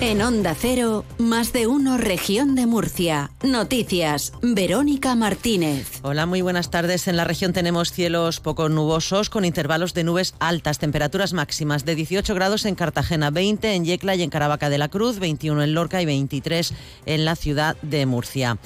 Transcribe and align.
En 0.00 0.22
Onda 0.22 0.54
Cero, 0.54 1.04
más 1.18 1.52
de 1.52 1.66
uno 1.66 1.98
región 1.98 2.54
de 2.54 2.66
Murcia. 2.66 3.32
Noticias, 3.42 4.32
Verónica 4.42 5.16
Martínez. 5.16 5.98
Hola, 6.02 6.24
muy 6.24 6.40
buenas 6.40 6.70
tardes. 6.70 7.08
En 7.08 7.16
la 7.16 7.24
región 7.24 7.52
tenemos 7.52 7.90
cielos 7.90 8.38
poco 8.38 8.68
nubosos 8.68 9.28
con 9.28 9.44
intervalos 9.44 9.94
de 9.94 10.04
nubes 10.04 10.36
altas, 10.38 10.78
temperaturas 10.78 11.32
máximas 11.32 11.84
de 11.84 11.96
18 11.96 12.32
grados 12.36 12.64
en 12.64 12.76
Cartagena, 12.76 13.30
20 13.30 13.74
en 13.74 13.84
Yecla 13.84 14.14
y 14.14 14.22
en 14.22 14.30
Caravaca 14.30 14.70
de 14.70 14.78
la 14.78 14.88
Cruz, 14.88 15.18
21 15.18 15.64
en 15.64 15.74
Lorca 15.74 16.00
y 16.00 16.06
23 16.06 16.74
en 17.06 17.24
la 17.24 17.34
ciudad 17.34 17.76
de 17.82 18.06
Murcia. 18.06 18.56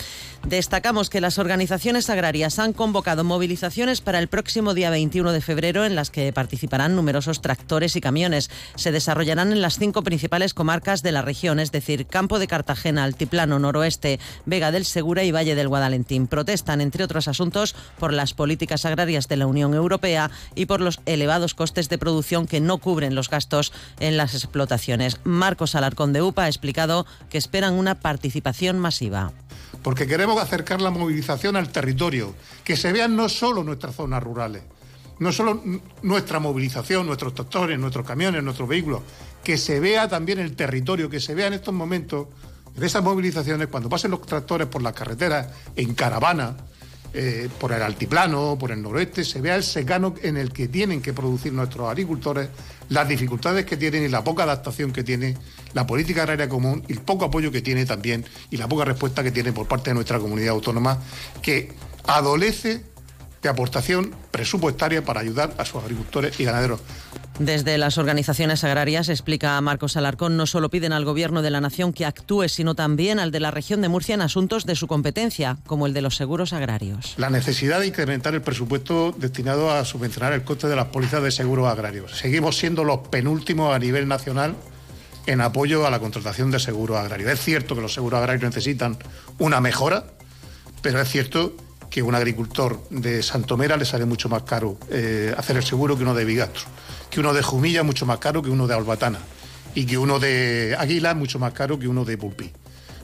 Destacamos 0.46 1.08
que 1.08 1.20
las 1.20 1.38
organizaciones 1.38 2.10
agrarias 2.10 2.58
han 2.58 2.72
convocado 2.72 3.22
movilizaciones 3.22 4.00
para 4.00 4.18
el 4.18 4.26
próximo 4.26 4.74
día 4.74 4.90
21 4.90 5.30
de 5.30 5.40
febrero 5.40 5.84
en 5.84 5.94
las 5.94 6.10
que 6.10 6.32
participarán 6.32 6.96
numerosos 6.96 7.40
tractores 7.40 7.94
y 7.94 8.00
camiones. 8.00 8.50
Se 8.74 8.90
desarrollarán 8.90 9.52
en 9.52 9.62
las 9.62 9.78
cinco 9.78 10.02
principales 10.02 10.52
comarcas 10.52 11.02
de 11.02 11.12
la 11.12 11.22
región, 11.22 11.31
es 11.32 11.72
decir, 11.72 12.06
Campo 12.06 12.38
de 12.38 12.46
Cartagena, 12.46 13.04
Altiplano, 13.04 13.58
Noroeste, 13.58 14.20
Vega 14.44 14.70
del 14.70 14.84
Segura 14.84 15.24
y 15.24 15.32
Valle 15.32 15.54
del 15.54 15.68
Guadalentín. 15.68 16.26
Protestan, 16.26 16.80
entre 16.80 17.04
otros 17.04 17.26
asuntos, 17.26 17.74
por 17.98 18.12
las 18.12 18.34
políticas 18.34 18.84
agrarias 18.84 19.28
de 19.28 19.36
la 19.36 19.46
Unión 19.46 19.74
Europea 19.74 20.30
y 20.54 20.66
por 20.66 20.80
los 20.80 21.00
elevados 21.06 21.54
costes 21.54 21.88
de 21.88 21.98
producción 21.98 22.46
que 22.46 22.60
no 22.60 22.78
cubren 22.78 23.14
los 23.14 23.30
gastos 23.30 23.72
en 23.98 24.16
las 24.16 24.34
explotaciones. 24.34 25.18
Marcos 25.24 25.74
Alarcón 25.74 26.12
de 26.12 26.22
UPA 26.22 26.44
ha 26.44 26.48
explicado 26.48 27.06
que 27.30 27.38
esperan 27.38 27.74
una 27.74 27.98
participación 28.00 28.78
masiva 28.78 29.32
porque 29.82 30.06
queremos 30.06 30.40
acercar 30.40 30.80
la 30.80 30.90
movilización 30.90 31.56
al 31.56 31.70
territorio, 31.70 32.34
que 32.62 32.76
se 32.76 32.92
vean 32.92 33.16
no 33.16 33.28
solo 33.28 33.64
nuestras 33.64 33.96
zonas 33.96 34.22
rurales, 34.22 34.62
no 35.18 35.32
solo 35.32 35.62
nuestra 36.02 36.38
movilización, 36.38 37.06
nuestros 37.06 37.34
tractores, 37.34 37.78
nuestros 37.78 38.06
camiones, 38.06 38.42
nuestros 38.42 38.68
vehículos, 38.68 39.02
que 39.44 39.58
se 39.58 39.80
vea 39.80 40.08
también 40.08 40.38
el 40.38 40.54
territorio, 40.54 41.10
que 41.10 41.20
se 41.20 41.34
vea 41.34 41.46
en 41.46 41.54
estos 41.54 41.74
momentos, 41.74 42.28
en 42.76 42.82
esas 42.82 43.02
movilizaciones, 43.02 43.68
cuando 43.68 43.88
pasen 43.88 44.10
los 44.10 44.22
tractores 44.22 44.66
por 44.68 44.82
las 44.82 44.92
carreteras, 44.92 45.48
en 45.76 45.94
caravana, 45.94 46.56
eh, 47.14 47.50
por 47.60 47.72
el 47.72 47.82
altiplano, 47.82 48.56
por 48.58 48.70
el 48.70 48.80
noroeste, 48.80 49.22
se 49.22 49.42
vea 49.42 49.56
el 49.56 49.62
secano 49.62 50.14
en 50.22 50.38
el 50.38 50.50
que 50.50 50.68
tienen 50.68 51.02
que 51.02 51.12
producir 51.12 51.52
nuestros 51.52 51.90
agricultores, 51.90 52.48
las 52.88 53.06
dificultades 53.06 53.66
que 53.66 53.76
tienen 53.76 54.04
y 54.04 54.08
la 54.08 54.24
poca 54.24 54.44
adaptación 54.44 54.92
que 54.92 55.04
tiene 55.04 55.36
la 55.74 55.86
política 55.86 56.22
agraria 56.22 56.48
común 56.48 56.82
y 56.88 56.92
el 56.94 57.00
poco 57.00 57.26
apoyo 57.26 57.52
que 57.52 57.60
tiene 57.60 57.84
también 57.84 58.24
y 58.50 58.56
la 58.56 58.66
poca 58.66 58.86
respuesta 58.86 59.22
que 59.22 59.30
tiene 59.30 59.52
por 59.52 59.68
parte 59.68 59.90
de 59.90 59.94
nuestra 59.94 60.18
comunidad 60.18 60.50
autónoma, 60.54 60.98
que 61.42 61.72
adolece 62.06 62.82
de 63.42 63.48
aportación 63.48 64.14
presupuestaria 64.30 65.04
para 65.04 65.20
ayudar 65.20 65.54
a 65.58 65.64
sus 65.64 65.82
agricultores 65.82 66.38
y 66.38 66.44
ganaderos. 66.44 66.80
Desde 67.38 67.76
las 67.78 67.98
organizaciones 67.98 68.62
agrarias, 68.62 69.08
explica 69.08 69.60
Marcos 69.60 69.96
Alarcón, 69.96 70.36
no 70.36 70.46
solo 70.46 70.70
piden 70.70 70.92
al 70.92 71.04
Gobierno 71.04 71.42
de 71.42 71.50
la 71.50 71.60
Nación 71.60 71.92
que 71.92 72.04
actúe, 72.04 72.48
sino 72.48 72.74
también 72.74 73.18
al 73.18 73.32
de 73.32 73.40
la 73.40 73.50
región 73.50 73.80
de 73.80 73.88
Murcia 73.88 74.14
en 74.14 74.20
asuntos 74.20 74.64
de 74.64 74.76
su 74.76 74.86
competencia, 74.86 75.56
como 75.66 75.86
el 75.86 75.94
de 75.94 76.02
los 76.02 76.16
seguros 76.16 76.52
agrarios. 76.52 77.14
La 77.16 77.30
necesidad 77.30 77.80
de 77.80 77.88
incrementar 77.88 78.34
el 78.34 78.42
presupuesto 78.42 79.12
destinado 79.16 79.70
a 79.70 79.84
subvencionar 79.84 80.34
el 80.34 80.44
coste 80.44 80.68
de 80.68 80.76
las 80.76 80.86
pólizas 80.86 81.22
de 81.22 81.30
seguros 81.32 81.66
agrarios. 81.68 82.16
Seguimos 82.16 82.58
siendo 82.58 82.84
los 82.84 83.08
penúltimos 83.08 83.74
a 83.74 83.78
nivel 83.78 84.06
nacional 84.06 84.54
en 85.26 85.40
apoyo 85.40 85.86
a 85.86 85.90
la 85.90 86.00
contratación 86.00 86.50
de 86.50 86.60
seguros 86.60 86.98
agrarios. 86.98 87.32
Es 87.32 87.40
cierto 87.40 87.74
que 87.74 87.80
los 87.80 87.94
seguros 87.94 88.18
agrarios 88.18 88.42
necesitan 88.44 88.98
una 89.38 89.60
mejora, 89.60 90.04
pero 90.82 91.00
es 91.00 91.08
cierto 91.08 91.56
que 91.92 92.02
un 92.02 92.14
agricultor 92.14 92.80
de 92.88 93.22
Santomera 93.22 93.76
le 93.76 93.84
sale 93.84 94.06
mucho 94.06 94.30
más 94.30 94.44
caro 94.44 94.78
eh, 94.88 95.34
hacer 95.36 95.58
el 95.58 95.62
seguro 95.62 95.94
que 95.94 96.04
uno 96.04 96.14
de 96.14 96.24
Bigastro, 96.24 96.64
que 97.10 97.20
uno 97.20 97.34
de 97.34 97.42
Jumilla 97.42 97.82
mucho 97.82 98.06
más 98.06 98.16
caro 98.16 98.42
que 98.42 98.48
uno 98.48 98.66
de 98.66 98.74
Albatana 98.74 99.18
y 99.74 99.84
que 99.84 99.98
uno 99.98 100.18
de 100.18 100.74
Águila 100.78 101.12
mucho 101.12 101.38
más 101.38 101.52
caro 101.52 101.78
que 101.78 101.86
uno 101.86 102.06
de 102.06 102.16
Pulpí. 102.16 102.50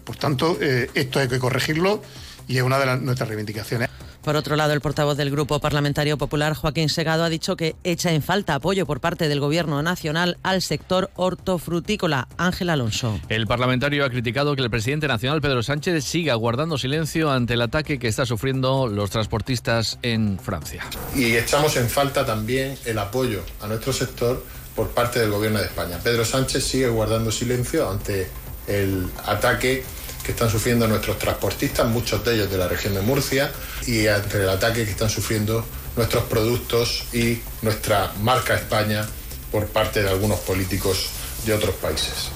Por 0.05 0.16
tanto, 0.16 0.56
eh, 0.59 0.91
esto 0.94 1.21
hay 1.21 1.28
que 1.28 1.38
corregirlo 1.38 2.00
y 2.48 2.56
es 2.56 2.62
una 2.62 2.78
de 2.78 2.97
nuestras 2.97 3.28
reivindicaciones. 3.28 3.91
Por 4.28 4.37
otro 4.37 4.56
lado, 4.56 4.75
el 4.75 4.83
portavoz 4.83 5.16
del 5.16 5.31
Grupo 5.31 5.59
Parlamentario 5.59 6.19
Popular, 6.19 6.53
Joaquín 6.53 6.91
Segado, 6.91 7.25
ha 7.25 7.31
dicho 7.31 7.56
que 7.56 7.77
echa 7.83 8.12
en 8.12 8.21
falta 8.21 8.56
apoyo 8.56 8.84
por 8.84 9.00
parte 9.00 9.27
del 9.27 9.41
Gobierno 9.41 9.83
Nacional 9.83 10.37
al 10.43 10.61
sector 10.61 11.11
hortofrutícola. 11.16 12.28
Ángel 12.37 12.69
Alonso. 12.69 13.19
El 13.31 13.47
parlamentario 13.47 14.05
ha 14.05 14.11
criticado 14.11 14.55
que 14.55 14.61
el 14.61 14.69
presidente 14.69 15.09
nacional, 15.09 15.41
Pedro 15.41 15.62
Sánchez, 15.62 16.05
siga 16.05 16.34
guardando 16.34 16.77
silencio 16.77 17.31
ante 17.31 17.55
el 17.55 17.62
ataque 17.62 17.99
que 17.99 18.06
está 18.06 18.27
sufriendo 18.27 18.87
los 18.87 19.09
transportistas 19.09 19.99
en 20.03 20.39
Francia. 20.39 20.84
Y 21.16 21.34
echamos 21.34 21.78
en 21.78 21.89
falta 21.89 22.27
también 22.27 22.77
el 22.84 22.99
apoyo 22.99 23.43
a 23.62 23.66
nuestro 23.66 23.95
sector 23.95 24.45
por 24.77 24.91
parte 24.91 25.21
del 25.21 25.31
Gobierno 25.31 25.59
de 25.59 25.65
España. 25.65 26.00
Pedro 26.05 26.27
Sánchez 26.27 26.65
sigue 26.65 26.89
guardando 26.89 27.33
silencio 27.33 27.89
ante 27.91 28.28
el 28.66 29.06
ataque 29.25 29.84
que 30.28 30.33
están 30.33 30.50
sufriendo 30.50 30.87
nuestros 30.87 31.19
transportistas, 31.19 31.89
muchos 31.89 32.22
de 32.22 32.34
ellos 32.34 32.50
de 32.50 32.59
la 32.59 32.69
región 32.69 32.93
de 32.93 33.00
Murcia, 33.00 33.50
y 33.87 34.06
entre 34.06 34.43
el 34.43 34.50
ataque 34.50 34.84
que 34.84 34.91
están 34.91 35.09
sufriendo 35.09 35.65
nuestros 35.97 36.25
productos 36.25 37.05
y 37.15 37.41
nuestra 37.62 38.12
marca 38.21 38.55
España 38.55 39.06
por 39.50 39.69
parte 39.69 40.03
de 40.03 40.11
algunos 40.11 40.39
políticos 40.41 41.09
de 41.47 41.55
otros 41.55 41.75
países. 41.77 42.28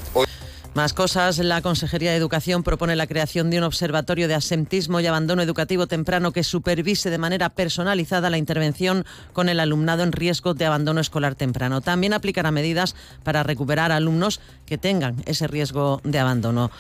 Más 0.72 0.94
cosas, 0.94 1.36
la 1.36 1.60
Consejería 1.60 2.12
de 2.12 2.16
Educación 2.16 2.62
propone 2.62 2.97
la 2.97 3.06
creación 3.06 3.50
de 3.50 3.58
un 3.58 3.64
observatorio 3.64 4.26
de 4.26 4.36
asentismo 4.36 5.00
y 5.00 5.06
abandono 5.06 5.42
educativo 5.42 5.86
temprano 5.86 6.32
que 6.32 6.44
supervise 6.44 7.10
de 7.10 7.19
manera 7.19 7.50
personalizada 7.50 8.30
la 8.30 8.38
intervención 8.38 9.04
con 9.34 9.50
el 9.50 9.60
alumnado 9.60 10.03
en 10.03 10.12
riesgo 10.12 10.54
de 10.54 10.64
abandono 10.64 11.03
escolar 11.03 11.34
temprano. 11.34 11.82
También 11.82 12.14
aplicará 12.14 12.50
medidas 12.53 12.97
para 13.22 13.42
recuperar 13.42 13.92
alumnos 13.92 14.41
que 14.64 14.78
tengan 14.78 15.16
ese 15.26 15.47
riesgo 15.47 16.00
de 16.04 16.19
abandono. 16.20 16.70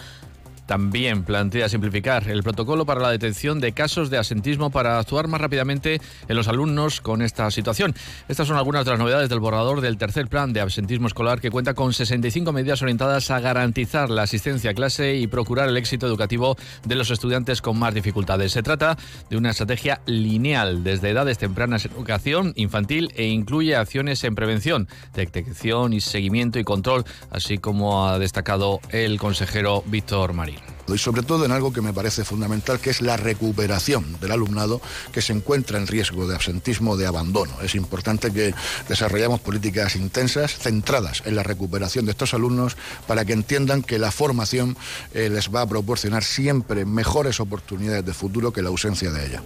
También 0.72 1.22
plantea 1.24 1.68
simplificar 1.68 2.30
el 2.30 2.42
protocolo 2.42 2.86
para 2.86 3.02
la 3.02 3.10
detención 3.10 3.60
de 3.60 3.72
casos 3.72 4.08
de 4.08 4.16
asentismo 4.16 4.70
para 4.70 4.98
actuar 4.98 5.28
más 5.28 5.38
rápidamente 5.38 6.00
en 6.26 6.34
los 6.34 6.48
alumnos 6.48 7.02
con 7.02 7.20
esta 7.20 7.50
situación. 7.50 7.94
Estas 8.26 8.48
son 8.48 8.56
algunas 8.56 8.86
de 8.86 8.92
las 8.92 8.98
novedades 8.98 9.28
del 9.28 9.38
borrador 9.38 9.82
del 9.82 9.98
tercer 9.98 10.28
plan 10.28 10.54
de 10.54 10.62
absentismo 10.62 11.08
escolar 11.08 11.42
que 11.42 11.50
cuenta 11.50 11.74
con 11.74 11.92
65 11.92 12.52
medidas 12.52 12.80
orientadas 12.80 13.30
a 13.30 13.40
garantizar 13.40 14.08
la 14.08 14.22
asistencia 14.22 14.70
a 14.70 14.74
clase 14.74 15.16
y 15.16 15.26
procurar 15.26 15.68
el 15.68 15.76
éxito 15.76 16.06
educativo 16.06 16.56
de 16.86 16.94
los 16.94 17.10
estudiantes 17.10 17.60
con 17.60 17.78
más 17.78 17.92
dificultades. 17.92 18.52
Se 18.52 18.62
trata 18.62 18.96
de 19.28 19.36
una 19.36 19.50
estrategia 19.50 20.00
lineal 20.06 20.84
desde 20.84 21.10
edades 21.10 21.36
tempranas 21.36 21.84
en 21.84 21.92
educación 21.92 22.54
infantil 22.56 23.12
e 23.14 23.26
incluye 23.26 23.76
acciones 23.76 24.24
en 24.24 24.34
prevención, 24.34 24.88
detección 25.12 25.92
y 25.92 26.00
seguimiento 26.00 26.58
y 26.58 26.64
control, 26.64 27.04
así 27.30 27.58
como 27.58 28.08
ha 28.08 28.18
destacado 28.18 28.80
el 28.88 29.18
consejero 29.18 29.84
Víctor 29.86 30.32
Marín. 30.32 30.61
Y 30.88 30.98
sobre 30.98 31.22
todo 31.22 31.44
en 31.44 31.52
algo 31.52 31.72
que 31.72 31.80
me 31.80 31.92
parece 31.92 32.24
fundamental, 32.24 32.80
que 32.80 32.90
es 32.90 33.00
la 33.00 33.16
recuperación 33.16 34.18
del 34.20 34.32
alumnado 34.32 34.80
que 35.12 35.22
se 35.22 35.32
encuentra 35.32 35.78
en 35.78 35.86
riesgo 35.86 36.26
de 36.26 36.34
absentismo 36.34 36.96
de 36.96 37.06
abandono. 37.06 37.52
Es 37.62 37.74
importante 37.74 38.32
que 38.32 38.54
desarrollemos 38.88 39.40
políticas 39.40 39.96
intensas, 39.96 40.58
centradas 40.58 41.22
en 41.24 41.36
la 41.36 41.42
recuperación 41.42 42.04
de 42.04 42.10
estos 42.10 42.34
alumnos, 42.34 42.76
para 43.06 43.24
que 43.24 43.32
entiendan 43.32 43.82
que 43.82 43.98
la 43.98 44.10
formación 44.10 44.76
eh, 45.14 45.30
les 45.30 45.54
va 45.54 45.62
a 45.62 45.66
proporcionar 45.66 46.24
siempre 46.24 46.84
mejores 46.84 47.40
oportunidades 47.40 48.04
de 48.04 48.12
futuro 48.12 48.52
que 48.52 48.62
la 48.62 48.68
ausencia 48.68 49.10
de 49.10 49.26
ella. 49.26 49.42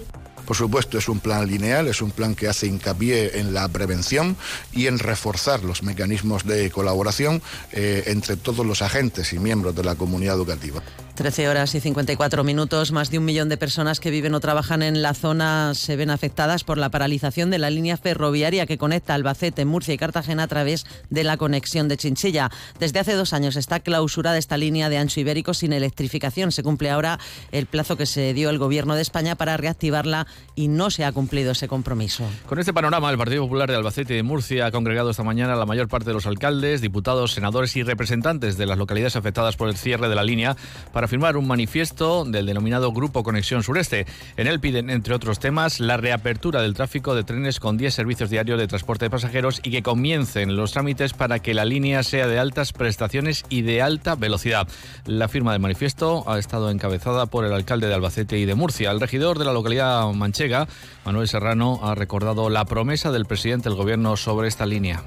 Por 0.47 0.57
supuesto, 0.57 0.97
es 0.97 1.09
un 1.09 1.19
plan 1.19 1.47
lineal, 1.49 1.89
es 1.89 2.01
un 2.01 2.13
plan 2.13 2.37
que 2.37 2.47
hace 2.47 2.69
hincapié 2.69 3.41
en 3.41 3.53
la 3.53 3.69
prevención 3.69 4.37
y 4.73 4.87
en 4.87 5.01
reforzar 5.01 5.65
los 5.65 5.83
mecanismos 5.83 6.45
de 6.45 6.71
colaboración 6.71 7.43
eh, 7.73 8.05
entre 8.07 8.37
todos 8.37 8.65
los 8.65 8.81
agentes 8.81 9.33
y 9.33 9.41
miembros 9.41 9.75
de 9.75 9.83
la 9.83 9.97
comunidad 9.97 10.37
educativa. 10.37 10.83
13 11.17 11.49
horas 11.49 11.75
y 11.75 11.81
54 11.81 12.45
minutos. 12.45 12.93
Más 12.93 13.11
de 13.11 13.19
un 13.19 13.25
millón 13.25 13.49
de 13.49 13.57
personas 13.57 14.01
que 14.01 14.11
viven 14.11 14.35
o 14.35 14.41
trabajan 14.41 14.83
en 14.83 15.01
la 15.01 15.15
zona 15.15 15.73
se 15.75 15.97
ven 15.97 16.11
afectadas 16.11 16.63
por 16.63 16.77
la 16.77 16.91
paralización 16.91 17.51
de 17.51 17.59
la 17.59 17.71
línea 17.71 17.97
ferroviaria 17.97 18.67
que 18.67 18.77
conecta 18.77 19.15
Albacete, 19.15 19.65
Murcia 19.65 19.95
y 19.95 19.99
Cartagena 19.99 20.43
a 20.43 20.47
través 20.47 20.87
de 21.09 21.25
la 21.25 21.39
conexión 21.39 21.89
de 21.89 21.97
Chinchilla. 21.97 22.51
Desde 22.79 23.01
hace 23.01 23.15
dos 23.15 23.33
años 23.33 23.57
está 23.57 23.81
clausurada 23.81 24.37
esta 24.37 24.59
línea 24.59 24.91
de 24.91 24.99
ancho 24.99 25.19
ibérico 25.19 25.55
sin 25.55 25.73
electrificación. 25.73 26.53
Se 26.53 26.63
cumple 26.63 26.91
ahora 26.91 27.19
el 27.51 27.65
plazo 27.65 27.97
que 27.97 28.05
se 28.05 28.35
dio 28.35 28.51
el 28.51 28.59
Gobierno 28.59 28.95
de 28.95 29.03
España 29.03 29.37
para 29.37 29.57
reactivarla 29.57 30.27
y 30.55 30.69
no 30.69 30.91
se 30.91 31.07
ha 31.07 31.13
cumplido 31.13 31.53
ese 31.53 31.67
compromiso. 31.67 32.25
Con 32.47 32.59
este 32.59 32.75
panorama, 32.75 33.11
el 33.11 33.17
Partido 33.17 33.43
Popular 33.45 33.71
de 33.71 33.77
Albacete 33.77 34.13
y 34.13 34.17
de 34.17 34.23
Murcia 34.23 34.67
ha 34.67 34.71
congregado 34.71 35.11
esta 35.11 35.23
mañana 35.23 35.55
a 35.55 35.57
la 35.57 35.67
mayor 35.67 35.89
parte 35.89 36.11
de 36.11 36.15
los 36.15 36.27
alcaldes, 36.27 36.83
diputados, 36.83 37.33
senadores 37.33 37.75
y 37.77 37.83
representantes 37.83 38.59
de 38.59 38.67
las 38.67 38.77
localidades 38.77 39.17
afectadas 39.17 39.57
por 39.57 39.69
el 39.69 39.77
cierre 39.77 40.11
de 40.11 40.15
la 40.15 40.23
línea 40.23 40.57
para 40.93 41.09
firmar 41.09 41.37
un 41.37 41.47
manifiesto 41.47 42.25
del 42.25 42.47
denominado 42.47 42.93
Grupo 42.93 43.23
Conexión 43.23 43.63
Sureste. 43.63 44.07
En 44.37 44.47
él 44.47 44.61
piden, 44.61 44.91
entre 44.91 45.15
otros 45.15 45.39
temas, 45.39 45.81
la 45.81 45.97
reapertura 45.97 46.63
del 46.63 46.75
tráfico 46.75 47.15
de 47.15 47.25
trenes 47.25 47.61
con 47.61 47.77
10 47.77 47.95
servicios 47.95 48.31
diarios 48.31 48.59
de 48.59 48.67
transporte 48.67 49.07
de 49.07 49.11
pasajeros 49.11 49.61
y 49.63 49.71
que 49.71 49.83
comiencen 49.83 50.57
los 50.57 50.73
trámites 50.73 51.13
para 51.13 51.39
que 51.39 51.55
la 51.55 51.65
línea 51.65 52.03
sea 52.03 52.27
de 52.27 52.39
altas 52.39 52.73
prestaciones 52.73 53.45
y 53.49 53.63
de 53.63 53.83
alta 53.83 54.15
velocidad. 54.15 54.69
La 55.05 55.29
firma 55.29 55.53
del 55.53 55.61
manifiesto 55.61 56.25
ha 56.31 56.39
estado 56.39 56.71
encabezada 56.71 57.27
por 57.27 57.45
el 57.45 57.53
alcalde 57.53 57.89
de 57.89 57.95
Albacete 57.95 58.39
y 58.39 58.45
de 58.45 58.55
Murcia. 58.55 58.91
El 58.91 59.01
regidor 59.01 59.39
de 59.39 59.45
la 59.45 59.53
localidad 59.53 60.11
manchega, 60.13 60.69
Manuel 61.05 61.29
Serrano, 61.29 61.81
ha 61.83 61.95
recordado 61.95 62.51
la 62.51 62.65
promesa 62.65 63.11
del 63.11 63.27
presidente 63.27 63.69
del 63.69 63.79
gobierno 63.79 64.17
sobre 64.17 64.49
esta 64.49 64.67
línea. 64.67 65.03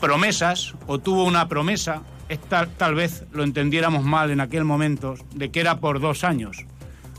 Promesas, 0.00 0.74
o 0.86 0.98
tuvo 0.98 1.24
una 1.24 1.48
promesa 1.48 2.02
tal 2.76 2.94
vez 2.94 3.24
lo 3.32 3.42
entendiéramos 3.42 4.04
mal 4.04 4.30
en 4.30 4.40
aquel 4.40 4.64
momento, 4.64 5.14
de 5.34 5.50
que 5.50 5.60
era 5.60 5.80
por 5.80 6.00
dos 6.00 6.24
años. 6.24 6.64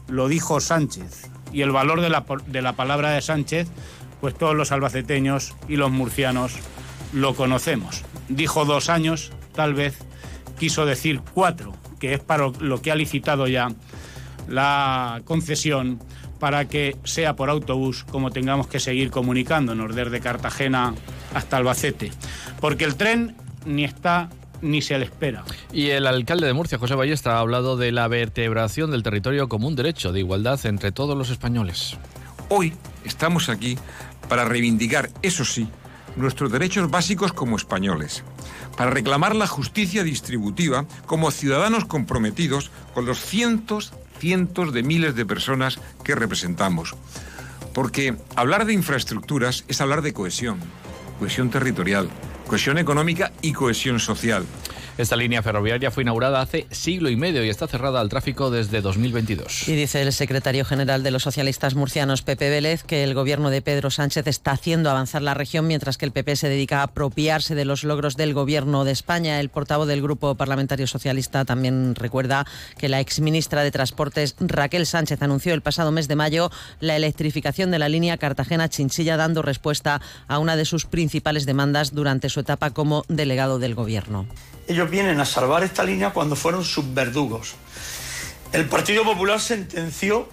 Lo 0.07 0.27
dijo 0.27 0.59
Sánchez. 0.59 1.29
Y 1.51 1.61
el 1.61 1.71
valor 1.71 2.01
de 2.01 2.09
la, 2.09 2.25
de 2.45 2.61
la 2.61 2.73
palabra 2.73 3.09
de 3.11 3.21
Sánchez, 3.21 3.67
pues 4.21 4.35
todos 4.35 4.55
los 4.55 4.71
albaceteños 4.71 5.55
y 5.67 5.77
los 5.77 5.91
murcianos 5.91 6.53
lo 7.13 7.33
conocemos. 7.35 8.03
Dijo 8.27 8.65
dos 8.65 8.89
años, 8.89 9.31
tal 9.55 9.73
vez 9.73 9.97
quiso 10.59 10.85
decir 10.85 11.21
cuatro, 11.33 11.73
que 11.99 12.13
es 12.13 12.19
para 12.19 12.49
lo 12.59 12.81
que 12.81 12.91
ha 12.91 12.95
licitado 12.95 13.47
ya 13.47 13.69
la 14.47 15.21
concesión 15.25 15.99
para 16.39 16.65
que 16.65 16.95
sea 17.03 17.35
por 17.35 17.49
autobús 17.49 18.05
como 18.05 18.31
tengamos 18.31 18.67
que 18.67 18.79
seguir 18.79 19.11
comunicándonos 19.11 19.93
desde 19.93 20.19
Cartagena 20.19 20.93
hasta 21.33 21.57
Albacete. 21.57 22.11
Porque 22.59 22.85
el 22.85 22.95
tren 22.95 23.35
ni 23.65 23.83
está 23.83 24.29
ni 24.61 24.81
se 24.81 24.97
le 24.97 25.05
espera. 25.05 25.43
Y 25.71 25.89
el 25.89 26.07
alcalde 26.07 26.47
de 26.47 26.53
Murcia, 26.53 26.77
José 26.77 26.95
Ballesta, 26.95 27.37
ha 27.37 27.39
hablado 27.39 27.77
de 27.77 27.91
la 27.91 28.07
vertebración 28.07 28.91
del 28.91 29.03
territorio 29.03 29.49
como 29.49 29.67
un 29.67 29.75
derecho 29.75 30.11
de 30.11 30.19
igualdad 30.19 30.59
entre 30.65 30.91
todos 30.91 31.17
los 31.17 31.29
españoles. 31.29 31.97
Hoy 32.49 32.73
estamos 33.05 33.49
aquí 33.49 33.77
para 34.27 34.45
reivindicar, 34.45 35.09
eso 35.21 35.45
sí, 35.45 35.67
nuestros 36.15 36.51
derechos 36.51 36.89
básicos 36.89 37.33
como 37.33 37.55
españoles, 37.55 38.23
para 38.77 38.91
reclamar 38.91 39.35
la 39.35 39.47
justicia 39.47 40.03
distributiva 40.03 40.85
como 41.05 41.31
ciudadanos 41.31 41.85
comprometidos 41.85 42.71
con 42.93 43.05
los 43.05 43.19
cientos, 43.19 43.93
cientos 44.19 44.73
de 44.73 44.83
miles 44.83 45.15
de 45.15 45.25
personas 45.25 45.79
que 46.03 46.15
representamos. 46.15 46.95
Porque 47.73 48.15
hablar 48.35 48.65
de 48.65 48.73
infraestructuras 48.73 49.63
es 49.67 49.79
hablar 49.81 50.01
de 50.01 50.13
cohesión, 50.13 50.59
cohesión 51.19 51.49
territorial, 51.49 52.09
cohesión 52.49 52.79
económica 52.79 53.31
y 53.41 53.53
cohesión 53.53 53.99
social. 53.99 54.43
Esta 54.99 55.15
línea 55.15 55.41
ferroviaria 55.41 55.91
fue 55.91 56.03
inaugurada 56.03 56.41
hace 56.41 56.67
siglo 56.71 57.09
y 57.09 57.15
medio 57.15 57.45
y 57.45 57.47
está 57.47 57.67
cerrada 57.67 58.01
al 58.01 58.09
tráfico 58.09 58.51
desde 58.51 58.81
2022. 58.81 59.69
Y 59.69 59.73
dice 59.73 60.01
el 60.01 60.11
secretario 60.11 60.65
general 60.65 61.03
de 61.03 61.11
los 61.11 61.23
socialistas 61.23 61.73
murcianos, 61.73 62.21
Pepe 62.21 62.49
Vélez, 62.49 62.83
que 62.83 63.05
el 63.05 63.13
gobierno 63.13 63.49
de 63.49 63.61
Pedro 63.61 63.91
Sánchez 63.91 64.27
está 64.27 64.51
haciendo 64.51 64.89
avanzar 64.89 65.21
la 65.21 65.33
región 65.33 65.67
mientras 65.67 65.97
que 65.97 66.03
el 66.03 66.11
PP 66.11 66.35
se 66.35 66.49
dedica 66.49 66.81
a 66.81 66.83
apropiarse 66.83 67.55
de 67.55 67.63
los 67.63 67.85
logros 67.85 68.17
del 68.17 68.33
gobierno 68.33 68.83
de 68.83 68.91
España. 68.91 69.39
El 69.39 69.47
portavoz 69.47 69.87
del 69.87 70.01
Grupo 70.01 70.35
Parlamentario 70.35 70.85
Socialista 70.85 71.45
también 71.45 71.95
recuerda 71.95 72.45
que 72.77 72.89
la 72.89 72.99
exministra 72.99 73.63
de 73.63 73.71
Transportes, 73.71 74.35
Raquel 74.41 74.85
Sánchez, 74.85 75.21
anunció 75.21 75.53
el 75.53 75.61
pasado 75.61 75.93
mes 75.93 76.09
de 76.09 76.17
mayo 76.17 76.51
la 76.81 76.97
electrificación 76.97 77.71
de 77.71 77.79
la 77.79 77.87
línea 77.87 78.17
Cartagena-Chinchilla, 78.17 79.15
dando 79.15 79.43
respuesta 79.43 80.01
a 80.27 80.39
una 80.39 80.57
de 80.57 80.65
sus 80.65 80.85
principales 80.85 81.45
demandas 81.45 81.95
durante 81.95 82.27
su 82.27 82.41
etapa 82.41 82.71
como 82.71 83.05
delegado 83.07 83.59
del 83.59 83.75
gobierno. 83.75 84.27
Ellos 84.69 84.91
vienen 84.91 85.19
a 85.19 85.25
salvar 85.25 85.63
esta 85.63 85.83
línea 85.83 86.11
cuando 86.11 86.35
fueron 86.35 86.63
sus 86.63 86.93
verdugos. 86.93 87.55
El 88.53 88.65
Partido 88.65 89.03
Popular 89.03 89.39
sentenció 89.39 90.29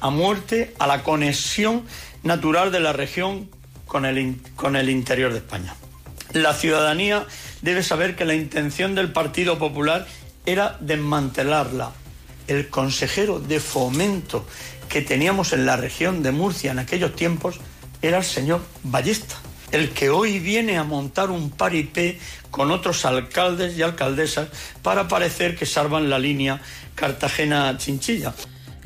a 0.00 0.08
muerte 0.08 0.74
a 0.78 0.86
la 0.86 1.02
conexión 1.02 1.84
natural 2.22 2.72
de 2.72 2.80
la 2.80 2.94
región 2.94 3.50
con 3.84 4.06
el, 4.06 4.40
con 4.56 4.76
el 4.76 4.88
interior 4.88 5.30
de 5.30 5.38
España. 5.38 5.74
La 6.32 6.54
ciudadanía 6.54 7.26
debe 7.60 7.82
saber 7.82 8.16
que 8.16 8.24
la 8.24 8.34
intención 8.34 8.94
del 8.94 9.12
Partido 9.12 9.58
Popular 9.58 10.06
era 10.46 10.78
desmantelarla. 10.80 11.92
El 12.46 12.70
consejero 12.70 13.40
de 13.40 13.60
fomento 13.60 14.46
que 14.88 15.02
teníamos 15.02 15.52
en 15.52 15.66
la 15.66 15.76
región 15.76 16.22
de 16.22 16.32
Murcia 16.32 16.72
en 16.72 16.78
aquellos 16.78 17.14
tiempos 17.14 17.60
era 18.00 18.16
el 18.18 18.24
señor 18.24 18.62
Ballesta 18.84 19.36
el 19.72 19.90
que 19.90 20.10
hoy 20.10 20.38
viene 20.38 20.78
a 20.78 20.84
montar 20.84 21.30
un 21.30 21.50
paripé 21.50 22.18
con 22.50 22.70
otros 22.70 23.04
alcaldes 23.04 23.76
y 23.76 23.82
alcaldesas 23.82 24.48
para 24.82 25.08
parecer 25.08 25.56
que 25.56 25.66
salvan 25.66 26.08
la 26.08 26.18
línea 26.18 26.60
Cartagena-Chinchilla. 26.94 28.32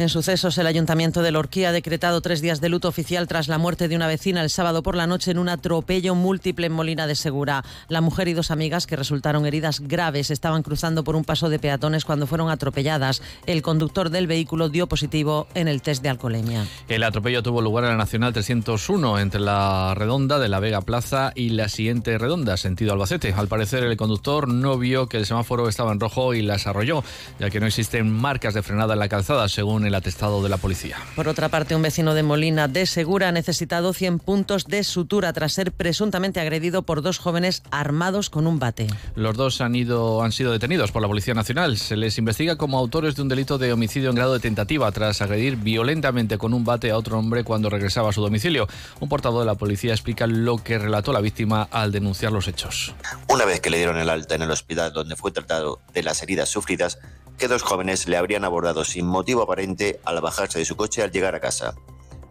En 0.01 0.09
sucesos, 0.09 0.57
el 0.57 0.67
Ayuntamiento 0.67 1.21
de 1.21 1.31
Lorquía 1.31 1.69
ha 1.69 1.73
decretado 1.73 2.23
tres 2.23 2.41
días 2.41 2.63
de 2.63 2.71
luto 2.71 2.89
oficial 2.89 3.29
tras 3.29 3.49
la 3.49 3.59
muerte 3.59 3.87
de 3.87 3.97
una 3.97 4.07
vecina 4.07 4.41
el 4.43 4.49
sábado 4.49 4.83
por 4.83 4.97
la 4.97 5.07
noche 5.07 5.31
en 5.31 5.39
un 5.39 5.51
atropello 5.51 6.15
múltiple 6.15 6.69
en 6.69 6.73
Molina 6.73 7.07
de 7.07 7.15
Segura. 7.15 7.67
La 7.89 8.01
mujer 8.01 8.27
y 8.27 8.33
dos 8.33 8.51
amigas 8.51 8.87
que 8.87 8.97
resultaron 8.97 9.45
heridas 9.45 9.81
graves 9.81 10.31
estaban 10.31 10.63
cruzando 10.63 11.05
por 11.05 11.17
un 11.17 11.25
paso 11.25 11.51
de 11.51 11.59
peatones 11.59 12.07
cuando 12.07 12.27
fueron 12.27 12.49
atropelladas. 12.49 13.21
El 13.45 13.61
conductor 13.61 14.09
del 14.09 14.27
vehículo 14.27 14.71
dio 14.71 14.87
positivo 14.87 15.49
en 15.53 15.69
el 15.69 15.83
test 15.83 16.03
de 16.03 16.09
alcoholemia. 16.09 16.65
El 16.89 17.03
atropello 17.03 17.43
tuvo 17.43 17.61
lugar 17.61 17.85
en 17.85 17.91
la 17.91 17.99
Nacional 17.99 18.33
301 18.33 19.19
entre 19.19 19.43
la 19.43 19.93
redonda 19.95 20.39
de 20.39 20.49
la 20.49 20.61
Vega 20.61 20.81
Plaza 20.81 21.33
y 21.35 21.51
la 21.51 21.69
siguiente 21.69 22.17
redonda, 22.17 22.57
sentido 22.57 22.95
Albacete. 22.95 23.35
Al 23.35 23.49
parecer, 23.49 23.85
el 23.85 23.99
conductor 23.99 24.49
no 24.49 24.79
vio 24.79 25.11
que 25.11 25.19
el 25.19 25.27
semáforo 25.27 25.69
estaba 25.69 25.93
en 25.93 26.01
rojo 26.01 26.33
y 26.33 26.41
las 26.41 26.67
arrolló, 26.67 27.05
ya 27.39 27.51
que 27.51 27.61
no 27.61 27.67
existen 27.67 28.11
marcas 28.11 28.55
de 28.55 28.63
frenada 28.63 28.95
en 28.95 28.99
la 28.99 29.11
calzada, 29.11 29.47
según 29.51 29.90
el 29.90 29.90
atestado 29.95 30.43
de 30.43 30.49
la 30.49 30.57
policía. 30.57 30.97
Por 31.17 31.29
otra 31.29 31.49
parte, 31.49 31.75
un 31.75 31.83
vecino 31.83 32.15
de 32.15 32.23
Molina 32.23 32.69
de 32.69 32.87
Segura 32.87 33.29
ha 33.29 33.33
necesitado 33.33 33.93
100 33.93 34.19
puntos 34.19 34.67
de 34.67 34.85
sutura 34.85 35.33
tras 35.33 35.53
ser 35.53 35.73
presuntamente 35.73 36.41
agredido 36.41 36.83
por 36.83 37.03
dos 37.03 37.19
jóvenes 37.19 37.63
armados 37.71 38.31
con 38.31 38.47
un 38.47 38.59
bate. 38.59 38.89
Los 39.15 39.37
dos 39.37 39.61
han, 39.61 39.75
ido, 39.75 40.23
han 40.23 40.33
sido 40.33 40.53
detenidos 40.53 40.93
por 40.93 41.03
la 41.03 41.09
Policía 41.09 41.35
Nacional. 41.35 41.79
Se 41.79 41.97
les 41.97 42.19
investiga 42.19 42.57
como 42.57 42.79
autores 42.79 43.17
de 43.17 43.23
un 43.23 43.29
delito 43.29 43.59
de 43.59 43.73
homicidio 43.73 44.11
en 44.11 44.17
grado 44.17 44.35
de 44.35 44.41
tentativa 44.41 44.91
tras 44.93 45.23
agredir 45.23 45.57
violentamente 45.57 46.39
con 46.39 46.55
un 46.55 46.65
bate 46.65 46.91
a 46.91 46.97
otro 46.97 47.19
hombre 47.19 47.45
cuando 47.45 47.71
regresaba 47.71 48.11
a 48.11 48.13
su 48.13 48.21
domicilio. 48.21 48.69
Un 49.01 49.09
portavoz 49.09 49.41
de 49.43 49.47
la 49.47 49.55
policía 49.55 49.93
explica 49.93 50.27
lo 50.27 50.59
que 50.59 50.79
relató 50.79 51.13
la 51.13 51.21
víctima 51.21 51.69
al 51.71 51.93
denunciar 51.93 52.33
los 52.33 52.49
hechos. 52.49 52.95
Una 53.29 53.45
vez 53.45 53.61
que 53.61 53.71
le 53.71 53.79
dieron 53.79 53.99
el 53.99 54.11
alta 54.11 54.35
en 54.35 54.43
el 54.43 54.51
hospital 54.51 54.93
donde 54.93 55.17
fue 55.17 55.31
tratado 55.31 55.81
de 55.93 56.03
las 56.03 56.23
heridas 56.23 56.49
sufridas, 56.49 56.99
que 57.41 57.49
dos 57.49 57.63
jóvenes 57.63 58.07
le 58.07 58.19
habrían 58.19 58.45
abordado 58.45 58.85
sin 58.85 59.07
motivo 59.07 59.43
aparente 59.43 59.99
al 60.05 60.21
bajarse 60.21 60.59
de 60.59 60.67
su 60.67 60.77
coche 60.77 61.03
al 61.03 61.11
llegar 61.11 61.35
a 61.35 61.41
casa. 61.41 61.75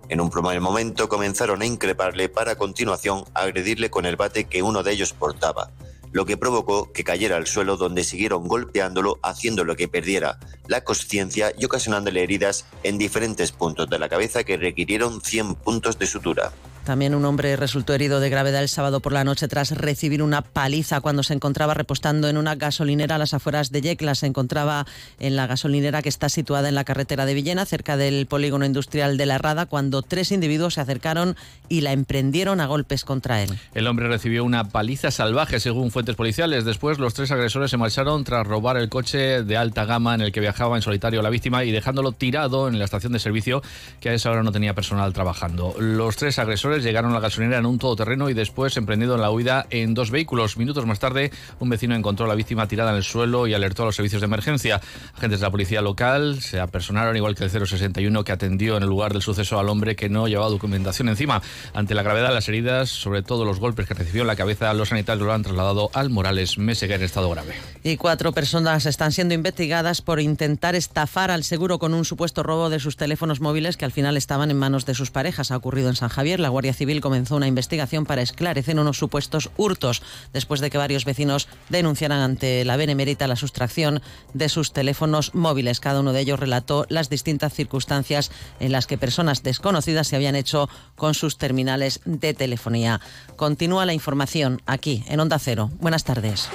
En 0.07 0.21
un 0.21 0.29
primer 0.29 0.61
momento 0.61 1.09
comenzaron 1.09 1.63
a 1.63 1.65
increparle 1.65 2.29
para 2.29 2.51
a 2.51 2.57
continuación 2.57 3.25
agredirle 3.33 3.89
con 3.89 4.05
el 4.05 4.17
bate 4.17 4.43
que 4.45 4.61
uno 4.61 4.83
de 4.83 4.91
ellos 4.91 5.13
portaba, 5.13 5.71
lo 6.11 6.27
que 6.27 6.37
provocó 6.37 6.91
que 6.93 7.03
cayera 7.03 7.37
al 7.37 7.47
suelo 7.47 7.75
donde 7.75 8.03
siguieron 8.03 8.47
golpeándolo 8.47 9.17
haciéndolo 9.23 9.75
que 9.75 9.87
perdiera 9.87 10.37
la 10.67 10.83
conciencia 10.83 11.53
y 11.57 11.65
ocasionándole 11.65 12.21
heridas 12.21 12.67
en 12.83 12.99
diferentes 12.99 13.51
puntos 13.51 13.89
de 13.89 13.97
la 13.97 14.09
cabeza 14.09 14.43
que 14.43 14.57
requirieron 14.57 15.21
100 15.21 15.55
puntos 15.55 15.97
de 15.97 16.05
sutura. 16.05 16.51
También 16.89 17.13
un 17.13 17.23
hombre 17.23 17.55
resultó 17.55 17.93
herido 17.93 18.19
de 18.19 18.31
gravedad 18.31 18.63
el 18.63 18.67
sábado 18.67 18.99
por 18.99 19.13
la 19.13 19.23
noche 19.23 19.47
tras 19.47 19.69
recibir 19.77 20.23
una 20.23 20.41
paliza 20.41 21.01
cuando 21.01 21.21
se 21.21 21.35
encontraba 21.35 21.75
repostando 21.75 22.27
en 22.29 22.35
una 22.35 22.55
gasolinera 22.55 23.13
a 23.13 23.17
las 23.19 23.35
afueras 23.35 23.71
de 23.71 23.81
Yecla. 23.81 24.15
Se 24.15 24.25
encontraba 24.25 24.87
en 25.19 25.35
la 25.35 25.45
gasolinera 25.45 26.01
que 26.01 26.09
está 26.09 26.29
situada 26.29 26.67
en 26.67 26.73
la 26.73 26.85
carretera 26.85 27.27
de 27.27 27.35
Villena, 27.35 27.67
cerca 27.67 27.95
del 27.95 28.25
polígono 28.25 28.65
industrial 28.65 29.17
de 29.17 29.27
La 29.27 29.35
Herrada, 29.35 29.67
cuando 29.67 30.01
tres 30.01 30.31
individuos 30.31 30.73
se 30.73 30.81
acercaron 30.81 31.35
y 31.67 31.81
la 31.81 31.91
emprendieron 31.91 32.59
a 32.59 32.65
golpes 32.65 33.05
contra 33.05 33.43
él. 33.43 33.51
El 33.75 33.85
hombre 33.85 34.07
recibió 34.07 34.43
una 34.43 34.63
paliza 34.69 35.11
salvaje, 35.11 35.59
según 35.59 35.91
fuentes 35.91 36.15
policiales. 36.15 36.65
Después, 36.65 36.97
los 36.97 37.13
tres 37.13 37.29
agresores 37.29 37.69
se 37.69 37.77
marcharon 37.77 38.23
tras 38.23 38.47
robar 38.47 38.77
el 38.77 38.89
coche 38.89 39.43
de 39.43 39.57
alta 39.57 39.85
gama 39.85 40.15
en 40.15 40.21
el 40.21 40.31
que 40.31 40.39
viajaba 40.39 40.75
en 40.75 40.81
solitario 40.81 41.21
la 41.21 41.29
víctima 41.29 41.63
y 41.63 41.71
dejándolo 41.71 42.13
tirado 42.13 42.67
en 42.67 42.79
la 42.79 42.85
estación 42.85 43.13
de 43.13 43.19
servicio, 43.19 43.61
que 43.99 44.09
a 44.09 44.13
esa 44.15 44.31
hora 44.31 44.41
no 44.41 44.51
tenía 44.51 44.73
personal 44.73 45.13
trabajando. 45.13 45.75
Los 45.77 46.15
tres 46.15 46.39
agresores 46.39 46.78
llegaron 46.83 47.11
a 47.11 47.15
la 47.15 47.19
gasolinera 47.19 47.59
en 47.59 47.65
un 47.65 47.79
todoterreno 47.79 48.29
y 48.29 48.33
después 48.33 48.75
emprendido 48.77 49.15
en 49.15 49.21
la 49.21 49.31
huida 49.31 49.67
en 49.69 49.93
dos 49.93 50.11
vehículos. 50.11 50.57
Minutos 50.57 50.85
más 50.85 50.99
tarde, 50.99 51.31
un 51.59 51.69
vecino 51.69 51.95
encontró 51.95 52.25
a 52.25 52.29
la 52.29 52.35
víctima 52.35 52.67
tirada 52.67 52.91
en 52.91 52.97
el 52.97 53.03
suelo 53.03 53.47
y 53.47 53.53
alertó 53.53 53.83
a 53.83 53.85
los 53.87 53.95
servicios 53.95 54.21
de 54.21 54.25
emergencia. 54.25 54.81
Agentes 55.15 55.39
de 55.39 55.45
la 55.45 55.51
policía 55.51 55.81
local 55.81 56.41
se 56.41 56.59
apersonaron, 56.59 57.15
igual 57.15 57.35
que 57.35 57.43
el 57.43 57.49
061 57.49 58.23
que 58.23 58.31
atendió 58.31 58.77
en 58.77 58.83
el 58.83 58.89
lugar 58.89 59.13
del 59.13 59.21
suceso 59.21 59.59
al 59.59 59.69
hombre 59.69 59.95
que 59.95 60.09
no 60.09 60.27
llevaba 60.27 60.49
documentación 60.49 61.09
encima. 61.09 61.41
Ante 61.73 61.95
la 61.95 62.03
gravedad 62.03 62.29
de 62.29 62.35
las 62.35 62.49
heridas, 62.49 62.89
sobre 62.89 63.21
todo 63.21 63.45
los 63.45 63.59
golpes 63.59 63.87
que 63.87 63.93
recibió 63.93 64.21
en 64.21 64.27
la 64.27 64.35
cabeza, 64.35 64.73
los 64.73 64.89
sanitarios 64.89 65.25
lo 65.25 65.33
han 65.33 65.43
trasladado 65.43 65.89
al 65.93 66.09
Morales 66.09 66.57
Meseguer 66.57 66.99
en 66.99 67.05
estado 67.05 67.29
grave. 67.29 67.53
Y 67.83 67.97
cuatro 67.97 68.31
personas 68.31 68.85
están 68.85 69.11
siendo 69.11 69.33
investigadas 69.33 70.01
por 70.01 70.19
intentar 70.19 70.75
estafar 70.75 71.31
al 71.31 71.43
seguro 71.43 71.79
con 71.79 71.93
un 71.93 72.05
supuesto 72.05 72.43
robo 72.43 72.69
de 72.69 72.79
sus 72.79 72.97
teléfonos 72.97 73.41
móviles 73.41 73.77
que 73.77 73.85
al 73.85 73.91
final 73.91 74.17
estaban 74.17 74.51
en 74.51 74.57
manos 74.57 74.85
de 74.85 74.95
sus 74.95 75.11
parejas. 75.11 75.51
Ha 75.51 75.57
ocurrido 75.57 75.89
en 75.89 75.95
San 75.95 76.09
Javier. 76.09 76.39
La 76.39 76.49
Guardia 76.59 76.73
Civil 76.73 76.99
comenzó 76.99 77.37
una 77.37 77.47
investigación 77.47 78.05
para 78.05 78.21
esclarecer 78.21 78.77
unos 78.77 78.97
supuestos 78.97 79.49
hurtos 79.55 80.01
después 80.33 80.59
de 80.59 80.69
que 80.69 80.77
varios 80.77 81.05
vecinos 81.05 81.47
denunciaran 81.69 82.19
ante 82.19 82.65
la 82.65 82.75
Benemérita 82.75 83.27
la 83.27 83.37
sustracción 83.37 84.01
de 84.33 84.49
sus 84.49 84.73
teléfonos 84.73 85.33
móviles. 85.33 85.79
Cada 85.79 86.01
uno 86.01 86.11
de 86.11 86.19
ellos 86.19 86.37
relató 86.37 86.85
las 86.89 87.09
distintas 87.09 87.53
circunstancias 87.53 88.29
en 88.59 88.73
las 88.73 88.87
que 88.87 88.97
personas 88.97 89.41
desconocidas 89.41 90.09
se 90.09 90.17
habían 90.17 90.35
hecho 90.35 90.67
con 90.97 91.13
sus 91.13 91.37
terminales 91.37 92.01
de 92.03 92.33
telefonía. 92.33 92.99
Continúa 93.37 93.85
la 93.85 93.93
información 93.93 94.61
aquí 94.65 95.05
en 95.07 95.21
Onda 95.21 95.39
Cero. 95.39 95.71
Buenas 95.79 96.03
tardes. 96.03 96.49